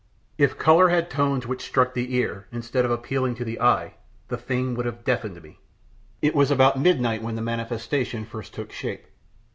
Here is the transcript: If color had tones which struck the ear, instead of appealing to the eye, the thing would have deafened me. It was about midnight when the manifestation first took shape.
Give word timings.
If 0.39 0.57
color 0.57 0.89
had 0.89 1.11
tones 1.11 1.45
which 1.45 1.61
struck 1.61 1.93
the 1.93 2.15
ear, 2.15 2.47
instead 2.51 2.85
of 2.85 2.89
appealing 2.89 3.35
to 3.35 3.45
the 3.45 3.61
eye, 3.61 3.97
the 4.29 4.35
thing 4.37 4.73
would 4.73 4.87
have 4.87 5.03
deafened 5.05 5.43
me. 5.43 5.59
It 6.23 6.33
was 6.33 6.49
about 6.49 6.79
midnight 6.79 7.21
when 7.21 7.35
the 7.35 7.41
manifestation 7.43 8.25
first 8.25 8.51
took 8.55 8.71
shape. 8.71 9.05